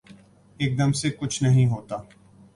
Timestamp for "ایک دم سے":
0.57-1.09